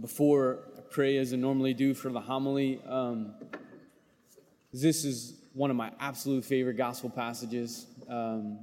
[0.00, 3.34] before I pray as I normally do for the homily, um,
[4.72, 8.58] this is one of my absolute favorite gospel passages, um,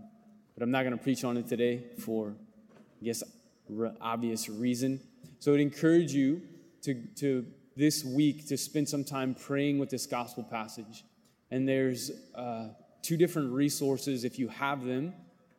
[0.54, 2.36] but I'm not going to preach on it today for,
[3.02, 3.24] I guess,
[4.00, 5.00] obvious reason.
[5.40, 6.42] So I'd encourage you
[6.84, 7.46] to, to
[7.76, 11.04] this week to spend some time praying with this gospel passage.
[11.50, 12.70] And there's uh,
[13.02, 14.24] two different resources.
[14.24, 15.14] If you have them,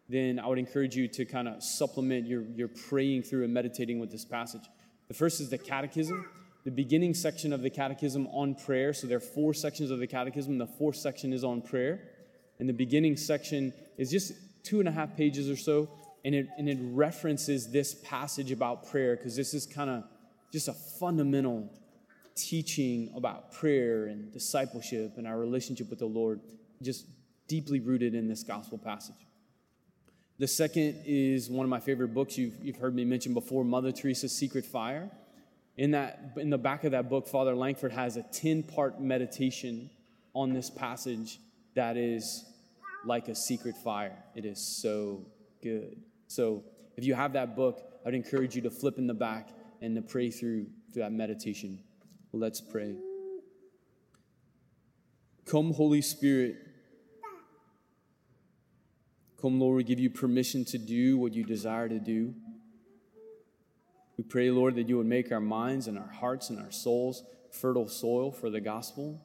[0.08, 3.98] then I would encourage you to kind of supplement your, your praying through and meditating
[3.98, 4.62] with this passage.
[5.08, 6.26] The first is the Catechism,
[6.64, 8.92] the beginning section of the Catechism on prayer.
[8.92, 10.58] So there are four sections of the Catechism.
[10.58, 12.00] The fourth section is on prayer.
[12.58, 15.90] And the beginning section is just two and a half pages or so.
[16.24, 20.04] And it, and it references this passage about prayer because this is kind of
[20.52, 21.68] just a fundamental
[22.34, 26.40] teaching about prayer and discipleship and our relationship with the Lord,
[26.82, 27.06] just
[27.46, 29.16] deeply rooted in this gospel passage.
[30.38, 33.92] The second is one of my favorite books you've, you've heard me mention before Mother
[33.92, 35.08] Teresa's Secret Fire.
[35.76, 39.90] In, that, in the back of that book, Father Langford has a 10 part meditation
[40.34, 41.38] on this passage
[41.74, 42.44] that is
[43.04, 44.16] like a secret fire.
[44.34, 45.24] It is so
[45.62, 46.00] good.
[46.26, 46.64] So,
[46.96, 50.02] if you have that book, I'd encourage you to flip in the back and to
[50.02, 51.80] pray through, through that meditation.
[52.32, 52.96] Let's pray.
[55.44, 56.56] Come, Holy Spirit.
[59.44, 62.32] Come, Lord, we give you permission to do what you desire to do.
[64.16, 67.22] We pray, Lord, that you would make our minds and our hearts and our souls
[67.50, 69.20] fertile soil for the gospel,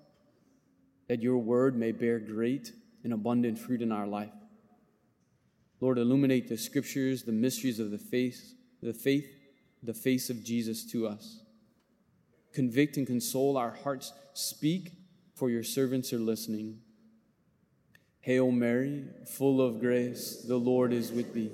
[1.08, 2.74] that your word may bear great
[3.06, 4.34] and abundant fruit in our life.
[5.80, 9.26] Lord, illuminate the scriptures, the mysteries of the faith, the faith,
[9.82, 11.44] the face of Jesus to us.
[12.52, 14.12] Convict and console our hearts.
[14.34, 14.92] Speak,
[15.34, 16.80] for your servants are listening.
[18.22, 21.52] Hail Mary, full of grace, the Lord is with thee.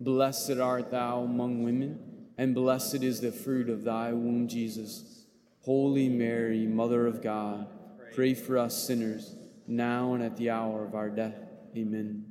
[0.00, 1.98] Blessed art thou among women,
[2.36, 5.24] and blessed is the fruit of thy womb, Jesus.
[5.62, 7.66] Holy Mary, Mother of God,
[8.14, 9.34] pray for us sinners,
[9.66, 11.36] now and at the hour of our death.
[11.76, 12.26] Amen.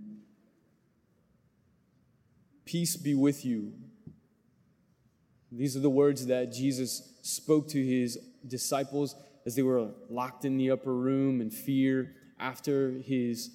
[2.66, 3.74] Peace be with you.
[5.52, 8.18] These are the words that Jesus spoke to his
[8.48, 9.16] disciples
[9.46, 13.52] as they were locked in the upper room in fear after his,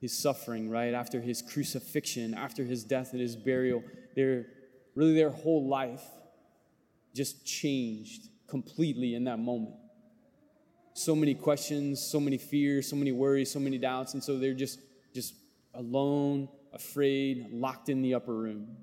[0.00, 0.94] his suffering, right?
[0.94, 3.82] After his crucifixion, after his death and his burial.
[4.16, 4.46] Their,
[4.94, 6.04] really, their whole life
[7.14, 9.74] just changed completely in that moment.
[10.94, 14.14] So many questions, so many fears, so many worries, so many doubts.
[14.14, 14.80] And so they're just,
[15.14, 15.34] just
[15.74, 18.76] alone, afraid, locked in the upper room.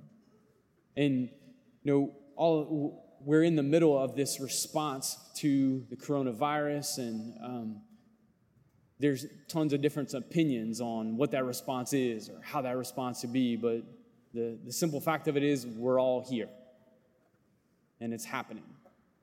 [0.96, 1.30] And,
[1.84, 7.82] you know, all we're in the middle of this response to the coronavirus, and um,
[9.00, 13.34] there's tons of different opinions on what that response is or how that response should
[13.34, 13.56] be.
[13.56, 13.84] But
[14.34, 16.50] the, the simple fact of it is, we're all here,
[18.00, 18.64] and it's happening,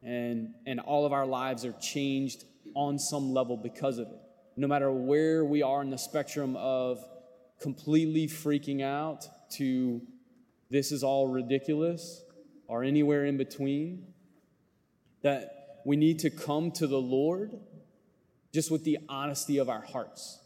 [0.02, 4.20] and and all of our lives are changed on some level because of it.
[4.56, 7.04] No matter where we are in the spectrum of
[7.60, 10.00] completely freaking out to
[10.70, 12.22] this is all ridiculous
[12.66, 14.06] or anywhere in between,
[15.22, 17.52] that we need to come to the Lord
[18.54, 20.38] just with the honesty of our hearts.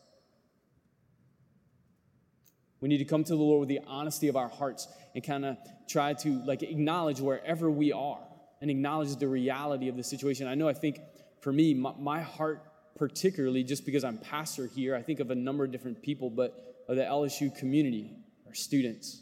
[2.81, 5.45] We need to come to the Lord with the honesty of our hearts and kind
[5.45, 8.21] of try to like acknowledge wherever we are
[8.63, 10.49] and acknowledge the reality of the situation.
[10.49, 11.01] I know I think
[11.43, 12.63] for me, my, my heart
[12.97, 16.85] particularly, just because I'm pastor here, I think of a number of different people, but
[16.89, 19.21] of the LSU community, our students,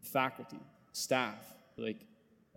[0.00, 0.60] faculty,
[0.92, 1.44] staff,
[1.76, 2.06] like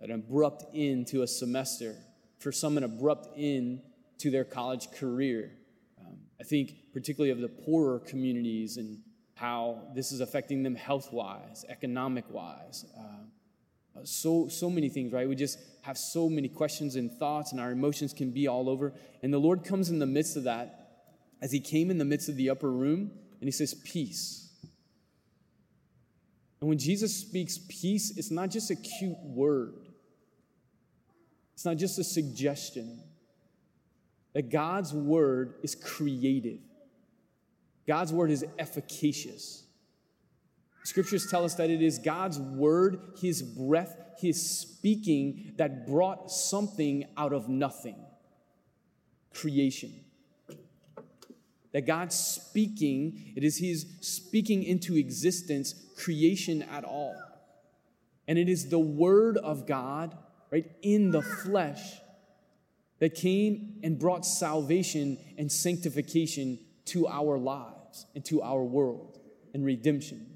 [0.00, 1.96] an abrupt end to a semester,
[2.38, 3.82] for some, an abrupt end
[4.18, 5.52] to their college career.
[6.00, 8.98] Um, I think particularly of the poorer communities and
[9.34, 12.86] how this is affecting them health wise, economic wise.
[12.98, 15.28] Uh, so, so many things, right?
[15.28, 18.92] We just have so many questions and thoughts, and our emotions can be all over.
[19.22, 22.28] And the Lord comes in the midst of that, as He came in the midst
[22.28, 23.10] of the upper room,
[23.40, 24.42] and He says, Peace.
[26.60, 29.88] And when Jesus speaks peace, it's not just a cute word.
[31.54, 33.02] It's not just a suggestion.
[34.36, 36.58] That God's word is creative,
[37.86, 39.62] God's word is efficacious.
[40.84, 47.06] Scriptures tell us that it is God's word, His breath, His speaking that brought something
[47.16, 47.96] out of nothing
[49.32, 50.04] creation.
[51.72, 57.16] That God's speaking, it is His speaking into existence creation at all.
[58.28, 60.14] And it is the word of God
[60.50, 62.00] right, in the flesh
[62.98, 69.18] that came and brought salvation and sanctification to our lives and to our world
[69.54, 70.26] and redemption.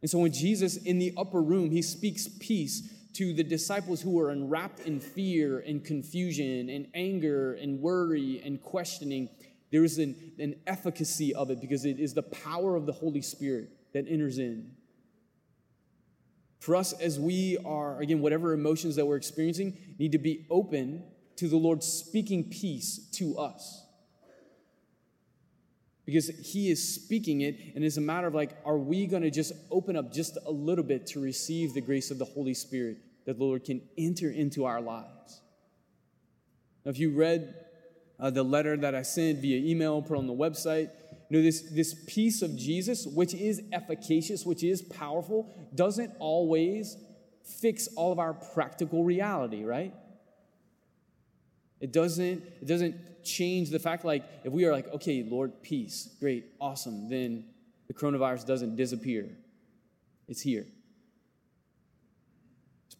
[0.00, 4.10] And so when Jesus in the upper room, he speaks peace to the disciples who
[4.10, 9.28] were enwrapped in fear and confusion and anger and worry and questioning,
[9.72, 13.22] there is an, an efficacy of it because it is the power of the Holy
[13.22, 14.70] Spirit that enters in.
[16.60, 21.02] For us, as we are, again, whatever emotions that we're experiencing, need to be open
[21.38, 23.84] to the Lord speaking peace to us.
[26.06, 29.30] Because He is speaking it, and it's a matter of like, are we going to
[29.30, 32.98] just open up just a little bit to receive the grace of the Holy Spirit
[33.28, 35.42] that the Lord can enter into our lives.
[36.82, 37.54] Now, if you read
[38.18, 40.88] uh, the letter that I sent via email, put on the website,
[41.28, 46.96] you know, this, this peace of Jesus, which is efficacious, which is powerful, doesn't always
[47.44, 49.92] fix all of our practical reality, right?
[51.80, 56.08] It doesn't, it doesn't change the fact like if we are like, okay, Lord, peace,
[56.20, 57.44] great, awesome, then
[57.86, 59.28] the coronavirus doesn't disappear.
[60.26, 60.66] It's here.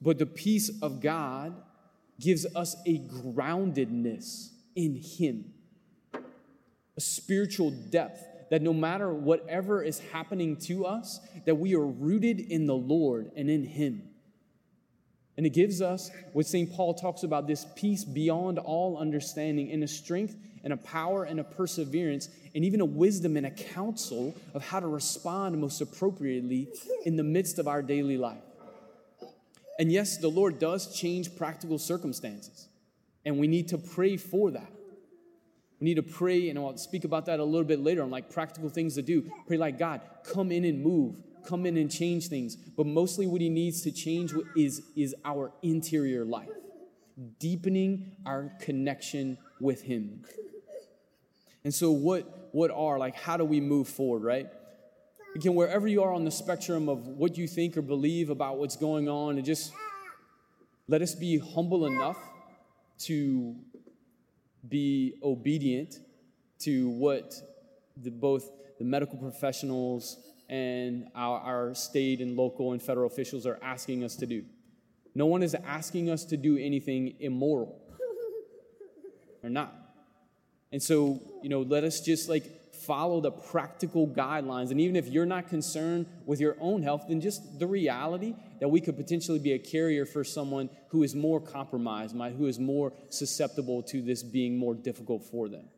[0.00, 1.54] But the peace of God
[2.20, 5.52] gives us a groundedness in Him,
[6.14, 12.40] a spiritual depth that no matter whatever is happening to us, that we are rooted
[12.40, 14.07] in the Lord and in Him.
[15.38, 16.70] And it gives us what St.
[16.74, 21.38] Paul talks about this peace beyond all understanding, and a strength and a power and
[21.38, 26.66] a perseverance, and even a wisdom and a counsel of how to respond most appropriately
[27.06, 28.42] in the midst of our daily life.
[29.78, 32.66] And yes, the Lord does change practical circumstances,
[33.24, 34.72] and we need to pray for that.
[35.78, 38.28] We need to pray, and I'll speak about that a little bit later on like
[38.32, 39.30] practical things to do.
[39.46, 41.14] Pray like God, come in and move,
[41.44, 42.56] come in and change things.
[42.56, 46.48] But mostly what He needs to change is, is our interior life,
[47.38, 50.24] deepening our connection with Him.
[51.64, 54.48] And so, what, what are, like, how do we move forward, right?
[55.34, 58.76] Again, wherever you are on the spectrum of what you think or believe about what's
[58.76, 59.72] going on, and just
[60.86, 62.18] let us be humble enough
[63.00, 63.54] to
[64.68, 65.96] be obedient
[66.60, 67.34] to what
[67.96, 70.18] the, both the medical professionals
[70.48, 74.44] and our, our state and local and federal officials are asking us to do.
[75.14, 77.80] No one is asking us to do anything immoral.
[79.42, 79.74] They're not.
[80.72, 84.70] And so, you know, let us just like follow the practical guidelines.
[84.70, 88.68] And even if you're not concerned with your own health, then just the reality that
[88.68, 92.92] we could potentially be a carrier for someone who is more compromised, who is more
[93.10, 95.68] susceptible to this being more difficult for them.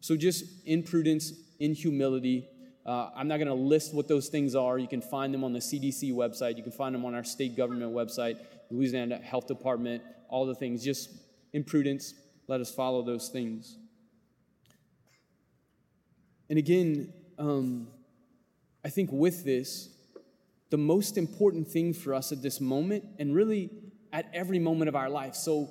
[0.00, 2.48] So, just in prudence, in humility,
[2.86, 4.78] uh, I'm not going to list what those things are.
[4.78, 6.56] You can find them on the CDC website.
[6.56, 8.38] You can find them on our state government website,
[8.70, 10.82] Louisiana Health Department, all the things.
[10.82, 11.10] Just
[11.52, 12.14] in prudence,
[12.46, 13.76] let us follow those things.
[16.48, 17.88] And again, um,
[18.84, 19.88] I think with this,
[20.70, 23.70] the most important thing for us at this moment, and really
[24.12, 25.34] at every moment of our life.
[25.34, 25.70] So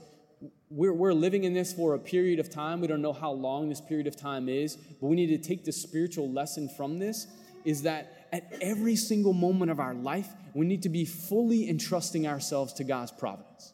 [0.69, 2.81] we're, we're living in this for a period of time.
[2.81, 5.65] We don't know how long this period of time is, but we need to take
[5.65, 7.27] the spiritual lesson from this
[7.65, 12.27] is that at every single moment of our life, we need to be fully entrusting
[12.27, 13.73] ourselves to God's providence.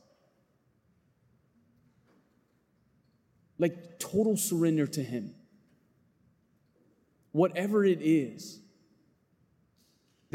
[3.59, 5.35] Like total surrender to Him
[7.35, 8.62] whatever it is.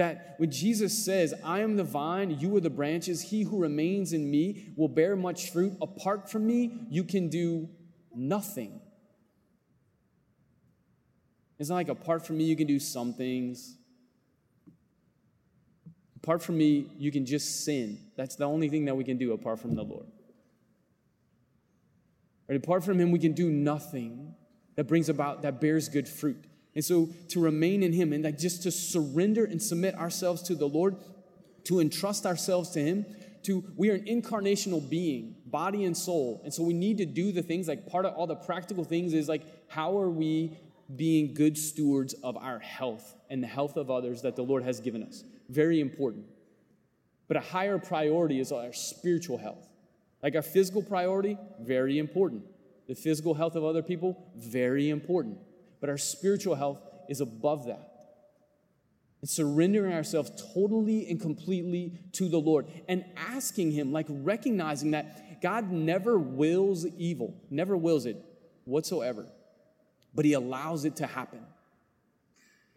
[0.00, 4.14] That when Jesus says, I am the vine, you are the branches, he who remains
[4.14, 5.74] in me will bear much fruit.
[5.82, 7.68] Apart from me, you can do
[8.14, 8.80] nothing.
[11.58, 13.76] It's not like apart from me, you can do some things.
[16.16, 17.98] Apart from me, you can just sin.
[18.16, 20.06] That's the only thing that we can do apart from the Lord.
[22.48, 24.34] Apart from Him, we can do nothing
[24.76, 26.42] that brings about, that bears good fruit.
[26.74, 30.54] And so to remain in Him and like just to surrender and submit ourselves to
[30.54, 30.96] the Lord,
[31.64, 33.06] to entrust ourselves to Him,
[33.44, 36.40] to we are an incarnational being, body and soul.
[36.44, 39.14] And so we need to do the things like part of all the practical things
[39.14, 40.56] is like, how are we
[40.94, 44.80] being good stewards of our health and the health of others that the Lord has
[44.80, 45.24] given us?
[45.48, 46.26] Very important.
[47.26, 49.66] But a higher priority is our spiritual health.
[50.22, 52.44] Like our physical priority, very important.
[52.86, 55.38] The physical health of other people, very important
[55.80, 57.88] but our spiritual health is above that.
[59.20, 65.42] And surrendering ourselves totally and completely to the Lord and asking Him, like recognizing that
[65.42, 68.16] God never wills evil, never wills it
[68.64, 69.26] whatsoever,
[70.14, 71.40] but He allows it to happen.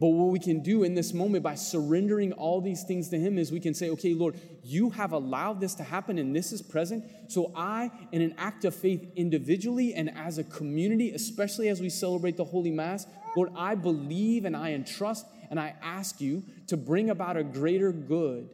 [0.03, 3.38] But what we can do in this moment by surrendering all these things to Him
[3.38, 6.62] is we can say, okay, Lord, you have allowed this to happen and this is
[6.62, 7.05] present.
[7.29, 11.89] So I, in an act of faith individually and as a community, especially as we
[11.89, 13.07] celebrate the Holy Mass,
[13.38, 17.93] Lord, I believe and I entrust and I ask you to bring about a greater
[17.93, 18.50] good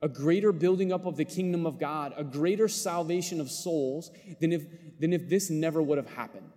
[0.00, 4.50] a greater building up of the kingdom of God, a greater salvation of souls than
[4.50, 4.64] if,
[4.98, 6.50] than if this never would have happened.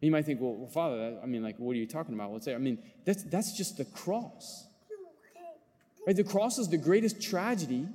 [0.00, 2.30] You might think, well, Father, I mean, like, what are you talking about?
[2.30, 2.54] What's there?
[2.54, 4.66] I mean, that's, that's just the cross.
[6.06, 6.16] Right?
[6.16, 7.86] The cross is the greatest tragedy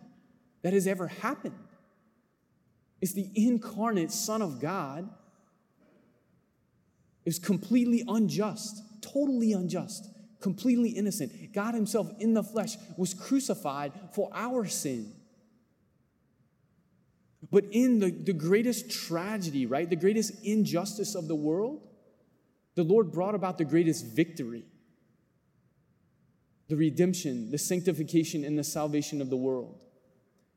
[0.61, 1.55] that has ever happened.
[3.01, 5.09] It's the incarnate Son of God.
[7.25, 10.07] It's completely unjust, totally unjust,
[10.39, 11.53] completely innocent.
[11.53, 15.11] God Himself in the flesh was crucified for our sin.
[17.51, 21.81] But in the, the greatest tragedy, right, the greatest injustice of the world,
[22.75, 24.65] the Lord brought about the greatest victory
[26.67, 29.83] the redemption, the sanctification, and the salvation of the world.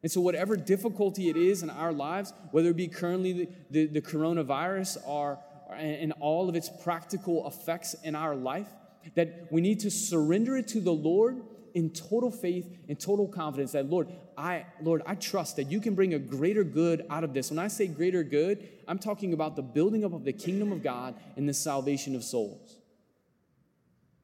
[0.03, 3.87] And so, whatever difficulty it is in our lives, whether it be currently the, the,
[3.87, 5.39] the coronavirus or,
[5.77, 8.69] and all of its practical effects in our life,
[9.17, 11.43] that we need to surrender it to the Lord
[11.75, 15.95] in total faith and total confidence that Lord, I Lord, I trust that you can
[15.95, 17.51] bring a greater good out of this.
[17.51, 20.83] When I say greater good, I'm talking about the building up of the kingdom of
[20.83, 22.77] God and the salvation of souls.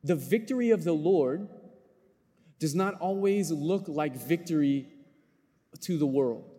[0.02, 1.48] The victory of the Lord
[2.58, 4.88] does not always look like victory
[5.80, 6.50] to the world.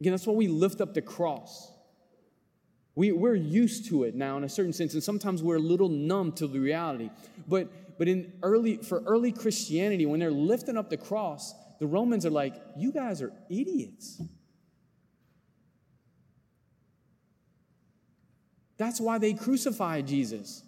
[0.00, 1.72] Again, that's why we lift up the cross.
[2.94, 5.88] We, we're used to it now in a certain sense, and sometimes we're a little
[5.88, 7.10] numb to the reality.
[7.46, 12.26] But but in early for early Christianity, when they're lifting up the cross, the Romans
[12.26, 14.20] are like, you guys are idiots.
[18.78, 20.62] That's why they crucified Jesus.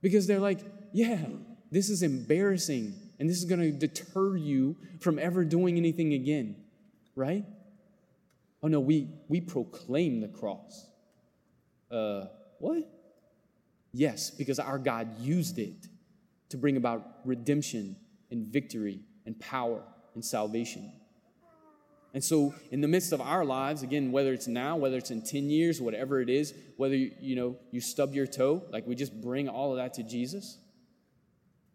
[0.00, 0.60] Because they're like,
[0.92, 1.26] yeah,
[1.70, 6.56] this is embarrassing, and this is going to deter you from ever doing anything again,
[7.14, 7.44] right?
[8.62, 10.86] Oh no, we we proclaim the cross.
[11.90, 12.26] Uh,
[12.58, 12.82] what?
[13.92, 15.86] Yes, because our God used it
[16.50, 17.96] to bring about redemption
[18.30, 19.82] and victory and power
[20.14, 20.92] and salvation.
[22.12, 25.22] And so, in the midst of our lives, again, whether it's now, whether it's in
[25.22, 28.96] 10 years, whatever it is, whether you, you know you stub your toe, like we
[28.96, 30.58] just bring all of that to Jesus.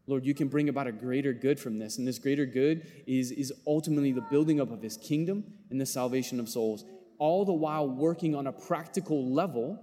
[0.08, 1.98] Lord, you can bring about a greater good from this.
[1.98, 5.86] And this greater good is, is ultimately the building up of his kingdom and the
[5.86, 6.86] salvation of souls.
[7.18, 9.80] All the while working on a practical level.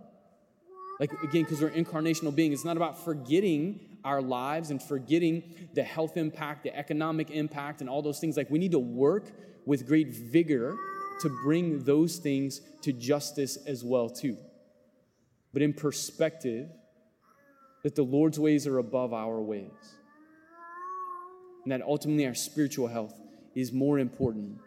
[1.01, 5.43] Like, again, because we're incarnational beings, it's not about forgetting our lives and forgetting
[5.75, 8.37] the health impact, the economic impact, and all those things.
[8.37, 9.31] Like we need to work
[9.65, 10.77] with great vigor
[11.21, 14.37] to bring those things to justice as well too.
[15.53, 16.69] But in perspective,
[17.83, 19.71] that the Lord's ways are above our ways.
[21.65, 23.15] And that ultimately our spiritual health
[23.55, 24.59] is more important.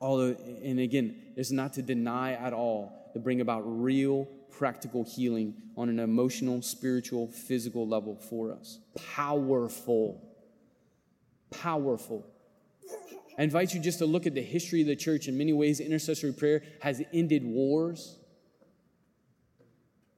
[0.00, 5.54] Although, and again, it's not to deny at all to bring about real practical healing
[5.76, 8.78] on an emotional, spiritual, physical level for us.
[9.14, 10.22] Powerful.
[11.50, 12.26] Powerful.
[13.38, 15.28] I invite you just to look at the history of the church.
[15.28, 18.16] In many ways, intercessory prayer has ended wars.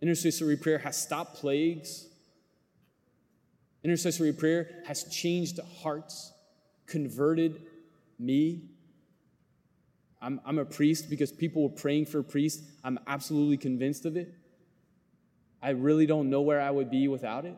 [0.01, 2.07] Intercessory prayer has stopped plagues.
[3.85, 6.33] Intercessory prayer has changed hearts,
[6.87, 7.63] converted
[8.19, 8.71] me.
[10.23, 12.62] I'm, I'm a priest because people were praying for a priest.
[12.85, 14.35] I'm absolutely convinced of it.
[15.62, 17.57] I really don't know where I would be without it.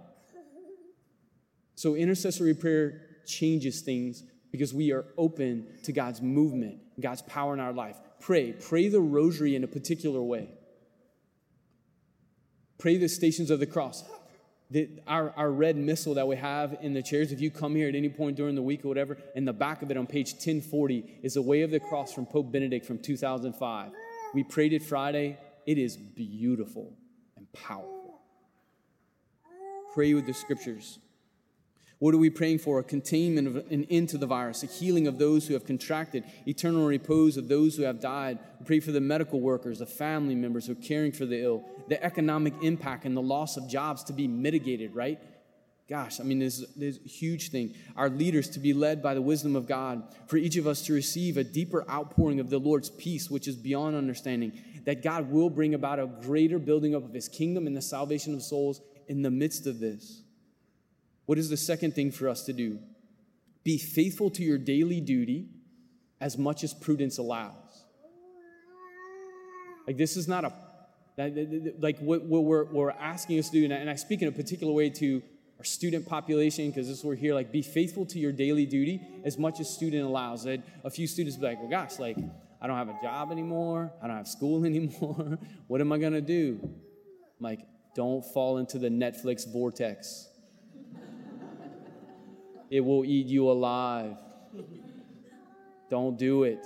[1.75, 7.61] So, intercessory prayer changes things because we are open to God's movement, God's power in
[7.61, 7.97] our life.
[8.21, 8.53] Pray.
[8.53, 10.51] Pray the rosary in a particular way.
[12.79, 14.05] Pray the stations of the cross
[15.07, 17.95] our, our red missal that we have in the chairs, if you come here at
[17.95, 21.21] any point during the week or whatever, in the back of it on page 1040
[21.23, 23.93] is the way of the cross from Pope Benedict from 2005.
[24.35, 25.39] We prayed it Friday.
[25.67, 26.97] It is beautiful
[27.37, 28.21] and powerful.
[29.95, 30.99] Pray with the scriptures.
[32.03, 32.81] What are we praying for?
[32.81, 36.25] A containment of an end to the virus, a healing of those who have contracted,
[36.49, 38.41] eternal repose of those who have died.
[38.59, 41.65] We pray for the medical workers, the family members who are caring for the ill,
[41.87, 45.21] the economic impact and the loss of jobs to be mitigated, right?
[45.89, 47.73] Gosh, I mean, this, this a huge thing.
[47.95, 50.93] Our leaders to be led by the wisdom of God, for each of us to
[50.93, 55.51] receive a deeper outpouring of the Lord's peace, which is beyond understanding, that God will
[55.51, 59.23] bring about a greater building up of his kingdom and the salvation of souls in
[59.23, 60.22] the midst of this.
[61.27, 62.79] What is the second thing for us to do?
[63.65, 65.49] Be faithful to your daily duty
[66.21, 67.85] as much as prudence allows.
[69.87, 70.53] Like, this is not a,
[71.79, 74.73] like what, what we're, we're asking us to do, and I speak in a particular
[74.73, 75.23] way to
[75.59, 79.01] our student population because this is we're here, like, be faithful to your daily duty
[79.25, 80.45] as much as student allows.
[80.45, 82.17] That a few students be like, well, gosh, like,
[82.61, 85.39] I don't have a job anymore, I don't have school anymore,
[85.69, 86.59] what am I gonna do?
[86.63, 86.71] I'm
[87.41, 87.61] like,
[87.95, 90.29] don't fall into the Netflix vortex
[92.73, 94.17] it will eat you alive.
[95.91, 96.65] Don't do it.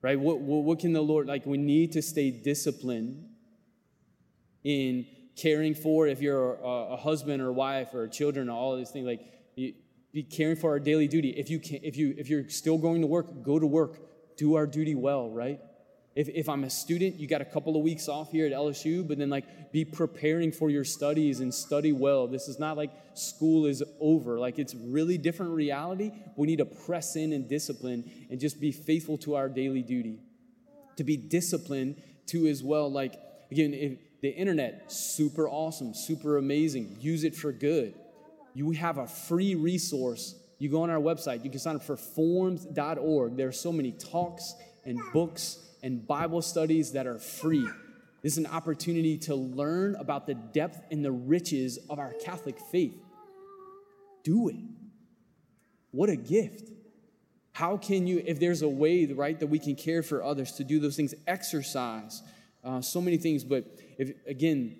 [0.00, 0.18] Right?
[0.18, 3.28] What, what, what can the Lord, like, we need to stay disciplined
[4.62, 5.06] in
[5.36, 9.06] caring for, if you're a, a husband or wife or children or all these things,
[9.06, 9.22] like,
[9.56, 9.74] you,
[10.12, 11.30] be caring for our daily duty.
[11.30, 13.98] If you can, if you if you're still going to work, go to work.
[14.36, 15.60] Do our duty well, right?
[16.14, 19.06] If, if I'm a student, you got a couple of weeks off here at LSU,
[19.06, 22.26] but then like be preparing for your studies and study well.
[22.26, 24.38] This is not like school is over.
[24.38, 26.10] Like it's really different reality.
[26.36, 30.18] We need to press in and discipline and just be faithful to our daily duty.
[30.96, 32.90] To be disciplined too as well.
[32.90, 33.14] Like
[33.52, 36.96] again, if the internet, super awesome, super amazing.
[37.00, 37.94] Use it for good.
[38.52, 40.34] You have a free resource.
[40.58, 43.36] You go on our website, you can sign up for formed.org.
[43.36, 47.68] There are so many talks and books and Bible studies that are free.
[48.22, 52.58] This is an opportunity to learn about the depth and the riches of our Catholic
[52.70, 52.94] faith.
[54.22, 54.56] Do it.
[55.90, 56.70] What a gift.
[57.52, 60.64] How can you, if there's a way, right, that we can care for others to
[60.64, 62.22] do those things, exercise,
[62.62, 63.42] uh, so many things.
[63.42, 63.64] But
[63.98, 64.76] if, again,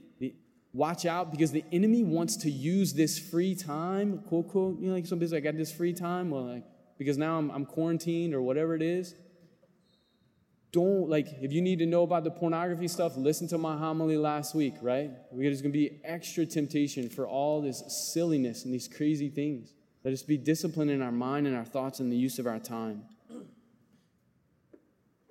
[0.72, 4.94] watch out because the enemy wants to use this free time, quote, quote, you know,
[4.94, 6.64] like some people, I got this free time, well, like,
[6.98, 9.14] because now I'm, I'm quarantined or whatever it is
[10.72, 14.16] don't like if you need to know about the pornography stuff listen to my homily
[14.16, 15.10] last week right?
[15.32, 19.74] There's going to be extra temptation for all this silliness and these crazy things.
[20.04, 22.58] Let us be disciplined in our mind and our thoughts and the use of our
[22.58, 23.02] time.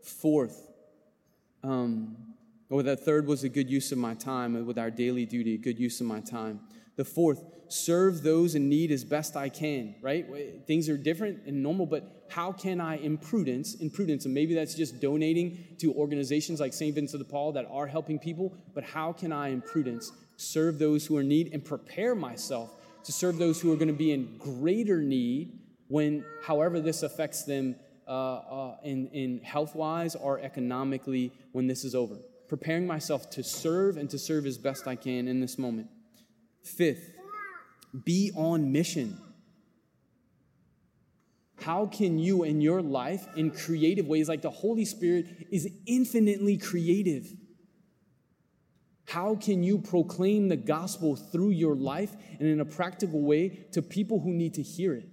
[0.04, 0.70] Fourth
[1.64, 2.16] um,
[2.70, 5.80] or the third was a good use of my time with our daily duty good
[5.80, 6.60] use of my time
[7.00, 10.26] the fourth serve those in need as best I can, right?
[10.68, 14.54] Things are different and normal, but how can I, in prudence, in prudence, and maybe
[14.54, 16.94] that's just donating to organizations like St.
[16.94, 21.06] Vincent de Paul that are helping people, but how can I, in prudence, serve those
[21.06, 22.76] who are in need and prepare myself
[23.06, 27.44] to serve those who are going to be in greater need when, however, this affects
[27.44, 27.78] them
[28.10, 32.18] uh, uh, in, in health wise or economically when this is over?
[32.50, 35.88] Preparing myself to serve and to serve as best I can in this moment.
[36.70, 37.12] Fifth,
[38.06, 39.20] be on mission.
[41.62, 46.58] How can you in your life, in creative ways, like the Holy Spirit is infinitely
[46.58, 47.28] creative?
[49.06, 53.82] How can you proclaim the gospel through your life and in a practical way to
[53.82, 55.10] people who need to hear it?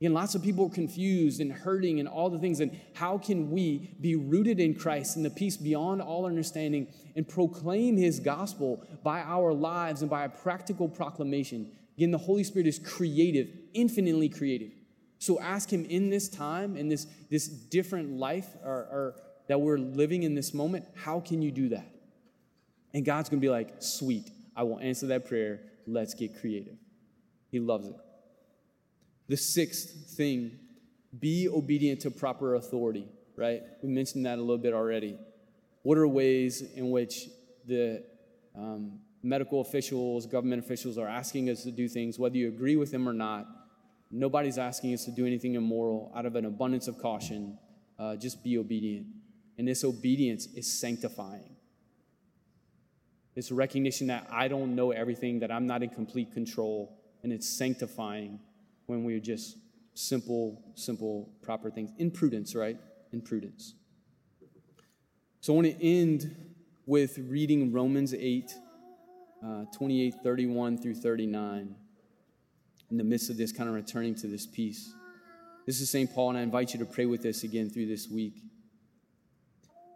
[0.00, 2.60] Again, lots of people are confused and hurting and all the things.
[2.60, 7.26] And how can we be rooted in Christ and the peace beyond all understanding and
[7.26, 11.70] proclaim his gospel by our lives and by a practical proclamation?
[11.96, 14.72] Again, the Holy Spirit is creative, infinitely creative.
[15.18, 19.14] So ask him in this time, in this, this different life or, or
[19.48, 21.88] that we're living in this moment, how can you do that?
[22.92, 25.60] And God's gonna be like, sweet, I will answer that prayer.
[25.86, 26.76] Let's get creative.
[27.50, 27.96] He loves it.
[29.28, 30.58] The sixth thing,
[31.18, 33.06] be obedient to proper authority,
[33.36, 33.62] right?
[33.82, 35.16] We mentioned that a little bit already.
[35.82, 37.28] What are ways in which
[37.66, 38.04] the
[38.56, 42.90] um, medical officials, government officials are asking us to do things, whether you agree with
[42.90, 43.46] them or not?
[44.10, 47.58] Nobody's asking us to do anything immoral out of an abundance of caution.
[47.98, 49.06] Uh, just be obedient.
[49.56, 51.56] And this obedience is sanctifying.
[53.36, 57.48] It's recognition that I don't know everything, that I'm not in complete control, and it's
[57.48, 58.38] sanctifying
[58.86, 59.56] when we're just
[59.94, 61.90] simple, simple, proper things.
[61.98, 62.76] In prudence, right?
[63.12, 63.74] In prudence.
[65.40, 66.34] So I want to end
[66.86, 68.52] with reading Romans 8,
[69.44, 71.74] uh, 28, 31 through 39,
[72.90, 74.92] in the midst of this, kind of returning to this piece.
[75.66, 76.12] This is St.
[76.14, 78.42] Paul, and I invite you to pray with us again through this week.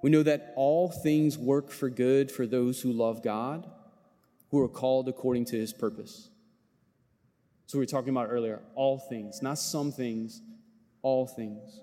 [0.03, 3.69] We know that all things work for good for those who love God,
[4.51, 6.31] who are called according to his purpose.
[7.69, 10.41] So we were talking about earlier all things, not some things,
[11.03, 11.81] all things.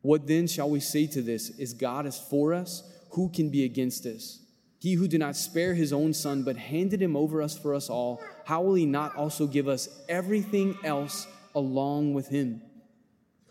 [0.00, 1.50] What then shall we say to this?
[1.58, 2.82] Is God is for us?
[3.10, 4.40] Who can be against us?
[4.78, 7.90] He who did not spare his own son, but handed him over us for us
[7.90, 12.62] all, how will he not also give us everything else along with him?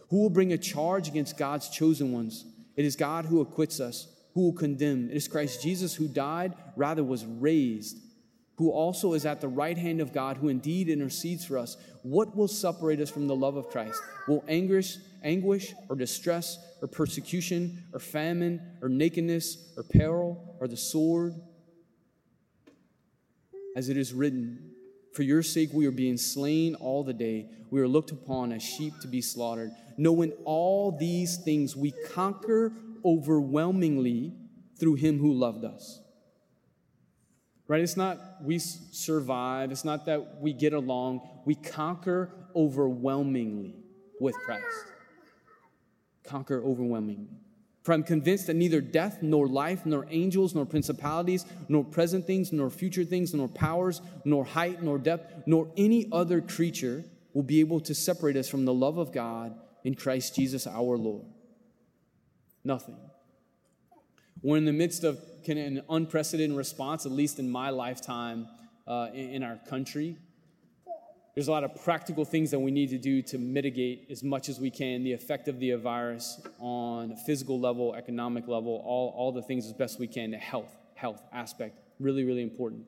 [0.10, 2.44] Who will bring a charge against God's chosen ones?
[2.76, 4.08] It is God who acquits us.
[4.34, 5.12] Who will condemn?
[5.12, 7.98] It is Christ Jesus who died, rather was raised
[8.58, 12.36] who also is at the right hand of God, who indeed intercedes for us, what
[12.36, 14.02] will separate us from the love of Christ?
[14.28, 20.78] Will anguish, anguish, or distress, or persecution, or famine, or nakedness, or peril, or the
[20.78, 21.36] sword?
[23.76, 24.72] As it is written,
[25.14, 28.64] For your sake we are being slain all the day, we are looked upon as
[28.64, 29.70] sheep to be slaughtered.
[29.98, 32.74] Knowing all these things, we conquer
[33.06, 34.34] overwhelmingly
[34.80, 36.02] through him who loved us.
[37.68, 37.82] Right?
[37.82, 41.22] It's not we survive, it's not that we get along.
[41.46, 43.76] We conquer overwhelmingly
[44.20, 44.66] with Christ.
[46.24, 47.28] Conquer overwhelmingly.
[47.84, 52.52] For I'm convinced that neither death, nor life, nor angels, nor principalities, nor present things,
[52.52, 57.62] nor future things, nor powers, nor height, nor depth, nor any other creature will be
[57.62, 61.28] able to separate us from the love of God in Christ Jesus our Lord.
[62.62, 62.98] Nothing.
[64.42, 68.48] We're in the midst of an unprecedented response, at least in my lifetime
[68.86, 70.18] uh, in, our country.
[71.34, 74.50] There's a lot of practical things that we need to do to mitigate as much
[74.50, 79.14] as we can the effect of the virus on a physical level, economic level, all,
[79.16, 80.32] all the things as best we can.
[80.32, 82.86] The health, health aspect, really, really important.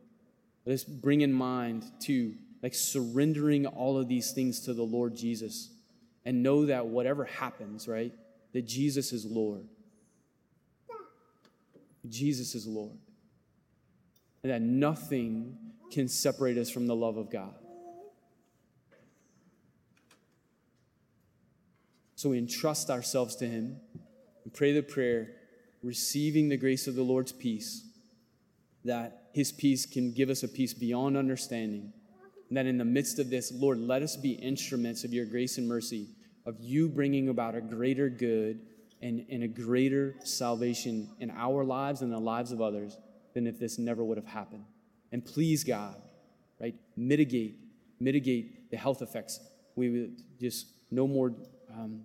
[0.65, 5.69] Let's bring in mind, too, like surrendering all of these things to the Lord Jesus
[6.25, 8.13] and know that whatever happens, right,
[8.53, 9.67] that Jesus is Lord.
[12.09, 12.97] Jesus is Lord.
[14.43, 15.57] And that nothing
[15.91, 17.53] can separate us from the love of God.
[22.15, 23.77] So we entrust ourselves to Him
[24.43, 25.31] and pray the prayer,
[25.81, 27.85] receiving the grace of the Lord's peace,
[28.83, 31.93] that His peace can give us a peace beyond understanding.
[32.49, 35.57] And that in the midst of this, Lord, let us be instruments of your grace
[35.57, 36.09] and mercy,
[36.45, 38.59] of you bringing about a greater good
[39.01, 42.97] and, and a greater salvation in our lives and the lives of others
[43.33, 44.65] than if this never would have happened.
[45.11, 45.95] And please, God,
[46.59, 47.57] right, mitigate,
[47.99, 49.39] mitigate the health effects.
[49.75, 51.33] We would just no more
[51.71, 52.01] um,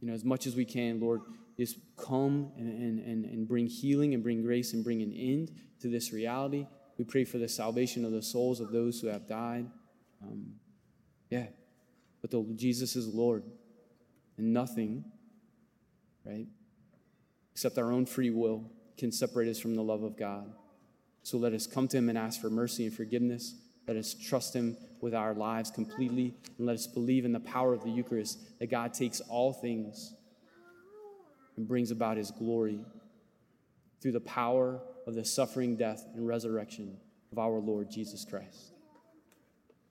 [0.00, 1.22] you know, as much as we can, Lord,
[1.56, 5.50] just come and, and, and bring healing and bring grace and bring an end
[5.80, 6.66] to this reality.
[6.98, 9.66] We pray for the salvation of the souls of those who have died.
[10.22, 10.54] Um,
[11.30, 11.46] yeah,
[12.20, 13.42] but the, Jesus is Lord,
[14.36, 15.04] and nothing,
[16.24, 16.46] right,
[17.52, 20.52] except our own free will can separate us from the love of God.
[21.22, 23.54] So let us come to Him and ask for mercy and forgiveness.
[23.86, 27.72] Let us trust Him with our lives completely, and let us believe in the power
[27.72, 30.14] of the Eucharist that God takes all things
[31.56, 32.84] and brings about His glory
[34.00, 36.96] through the power of the suffering, death, and resurrection
[37.32, 38.72] of our Lord Jesus Christ.